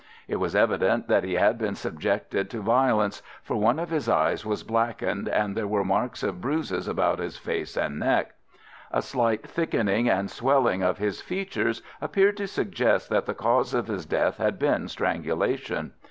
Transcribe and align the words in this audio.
It 0.27 0.37
was 0.37 0.55
evident 0.55 1.07
that 1.09 1.23
he 1.23 1.35
had 1.35 1.59
been 1.59 1.75
subjected 1.75 2.49
to 2.49 2.59
violence, 2.61 3.21
for 3.43 3.55
one 3.57 3.77
of 3.77 3.91
his 3.91 4.09
eyes 4.09 4.43
was 4.43 4.63
blackened, 4.63 5.29
and 5.29 5.55
there 5.55 5.67
were 5.67 5.83
marks 5.83 6.23
of 6.23 6.41
bruises 6.41 6.87
about 6.87 7.19
his 7.19 7.37
face 7.37 7.77
and 7.77 7.99
neck. 7.99 8.33
A 8.89 9.03
slight 9.03 9.45
thickening 9.45 10.09
and 10.09 10.31
swelling 10.31 10.81
of 10.81 10.97
his 10.97 11.21
features 11.21 11.83
appeared 12.01 12.37
to 12.37 12.47
suggest 12.47 13.11
that 13.11 13.27
the 13.27 13.35
cause 13.35 13.75
of 13.75 13.85
his 13.85 14.07
death 14.07 14.37
had 14.37 14.57
been 14.57 14.87
strangulation. 14.87 15.93